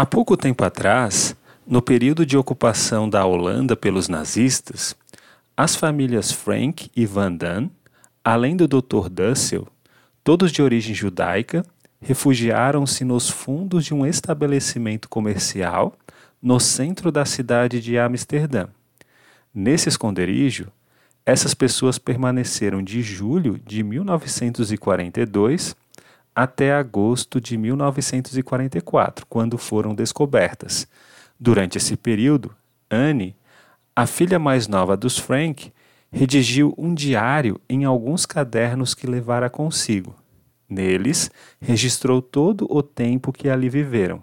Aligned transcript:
Há 0.00 0.06
pouco 0.06 0.34
tempo 0.34 0.64
atrás, 0.64 1.36
no 1.66 1.82
período 1.82 2.24
de 2.24 2.34
ocupação 2.34 3.06
da 3.06 3.26
Holanda 3.26 3.76
pelos 3.76 4.08
nazistas, 4.08 4.96
as 5.54 5.76
famílias 5.76 6.32
Frank 6.32 6.90
e 6.96 7.04
Van 7.04 7.30
Damme, 7.30 7.70
além 8.24 8.56
do 8.56 8.66
Dr. 8.66 9.10
Dussel, 9.10 9.68
todos 10.24 10.52
de 10.52 10.62
origem 10.62 10.94
judaica, 10.94 11.62
refugiaram-se 12.00 13.04
nos 13.04 13.28
fundos 13.28 13.84
de 13.84 13.92
um 13.92 14.06
estabelecimento 14.06 15.06
comercial 15.06 15.94
no 16.40 16.58
centro 16.58 17.12
da 17.12 17.26
cidade 17.26 17.78
de 17.78 17.98
Amsterdã. 17.98 18.68
Nesse 19.52 19.90
esconderijo, 19.90 20.68
essas 21.26 21.52
pessoas 21.52 21.98
permaneceram 21.98 22.82
de 22.82 23.02
julho 23.02 23.60
de 23.66 23.82
1942 23.82 25.76
até 26.42 26.72
agosto 26.72 27.38
de 27.38 27.58
1944, 27.58 29.26
quando 29.26 29.58
foram 29.58 29.94
descobertas. 29.94 30.88
Durante 31.38 31.76
esse 31.76 31.98
período, 31.98 32.50
Anne, 32.90 33.36
a 33.94 34.06
filha 34.06 34.38
mais 34.38 34.66
nova 34.66 34.96
dos 34.96 35.18
Frank, 35.18 35.70
redigiu 36.10 36.72
um 36.78 36.94
diário 36.94 37.60
em 37.68 37.84
alguns 37.84 38.24
cadernos 38.24 38.94
que 38.94 39.06
levara 39.06 39.50
consigo. 39.50 40.14
Neles, 40.66 41.30
registrou 41.60 42.22
todo 42.22 42.66
o 42.70 42.82
tempo 42.82 43.34
que 43.34 43.50
ali 43.50 43.68
viveram. 43.68 44.22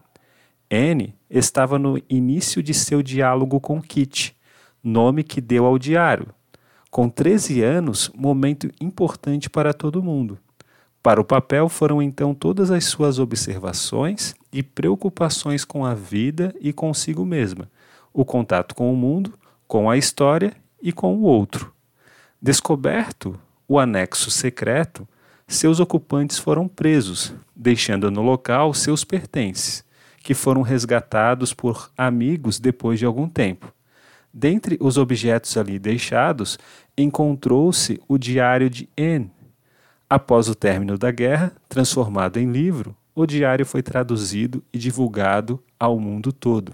Anne 0.71 1.13
estava 1.29 1.77
no 1.77 2.01
início 2.09 2.63
de 2.63 2.73
seu 2.73 3.03
diálogo 3.03 3.59
com 3.59 3.79
Kit, 3.79 4.35
nome 4.83 5.23
que 5.23 5.39
deu 5.39 5.65
ao 5.65 5.77
diário. 5.77 6.29
Com 6.89 7.09
13 7.09 7.61
anos, 7.61 8.09
momento 8.15 8.71
importante 8.81 9.51
para 9.51 9.71
todo 9.71 10.01
mundo. 10.01 10.39
Para 11.01 11.21
o 11.21 11.25
papel 11.25 11.69
foram 11.69 12.01
então 12.01 12.33
todas 12.33 12.71
as 12.71 12.85
suas 12.85 13.19
observações 13.19 14.35
e 14.51 14.61
preocupações 14.61 15.63
com 15.63 15.85
a 15.85 15.93
vida 15.93 16.53
e 16.59 16.73
consigo 16.73 17.25
mesma, 17.25 17.69
o 18.13 18.25
contato 18.25 18.75
com 18.75 18.91
o 18.91 18.95
mundo, 18.95 19.33
com 19.67 19.89
a 19.89 19.97
história 19.97 20.53
e 20.81 20.91
com 20.91 21.15
o 21.15 21.21
outro. 21.21 21.73
Descoberto 22.41 23.39
o 23.67 23.79
anexo 23.79 24.31
secreto, 24.31 25.07
seus 25.47 25.79
ocupantes 25.79 26.37
foram 26.37 26.67
presos, 26.67 27.33
deixando 27.55 28.11
no 28.11 28.21
local 28.21 28.73
seus 28.73 29.03
pertences, 29.03 29.83
que 30.21 30.33
foram 30.33 30.61
resgatados 30.61 31.53
por 31.53 31.89
amigos 31.97 32.59
depois 32.59 32.99
de 32.99 33.05
algum 33.05 33.29
tempo. 33.29 33.73
Dentre 34.33 34.77
os 34.79 34.97
objetos 34.97 35.57
ali 35.57 35.79
deixados, 35.79 36.59
encontrou-se 36.97 37.99
o 38.07 38.17
diário 38.17 38.69
de 38.69 38.87
Anne. 38.97 39.31
Após 40.09 40.47
o 40.47 40.55
término 40.55 40.97
da 40.97 41.11
guerra, 41.11 41.51
transformado 41.67 42.37
em 42.37 42.51
livro, 42.51 42.95
o 43.13 43.25
diário 43.25 43.65
foi 43.65 43.83
traduzido 43.83 44.63
e 44.71 44.77
divulgado 44.77 45.61
ao 45.79 45.99
mundo 45.99 46.31
todo. 46.31 46.73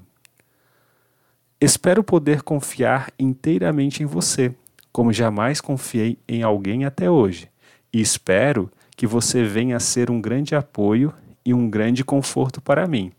Espero 1.59 2.03
poder 2.03 2.41
confiar 2.41 3.11
inteiramente 3.17 4.03
em 4.03 4.05
você, 4.05 4.53
como 4.91 5.13
jamais 5.13 5.61
confiei 5.61 6.17
em 6.27 6.43
alguém 6.43 6.85
até 6.85 7.09
hoje 7.09 7.49
e 7.93 8.01
espero 8.01 8.71
que 8.97 9.05
você 9.05 9.43
venha 9.43 9.77
a 9.77 9.79
ser 9.79 10.09
um 10.09 10.19
grande 10.19 10.55
apoio 10.55 11.13
e 11.45 11.53
um 11.53 11.69
grande 11.69 12.03
conforto 12.03 12.59
para 12.59 12.87
mim. 12.87 13.11